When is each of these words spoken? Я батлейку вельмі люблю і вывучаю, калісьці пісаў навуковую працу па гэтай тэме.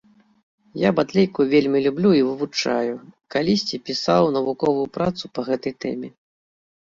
Я 0.83 0.89
батлейку 0.99 1.41
вельмі 1.51 1.81
люблю 1.87 2.09
і 2.19 2.23
вывучаю, 2.29 2.93
калісьці 3.35 3.79
пісаў 3.89 4.23
навуковую 4.37 4.87
працу 4.99 5.23
па 5.39 5.45
гэтай 5.51 5.73
тэме. 5.85 6.09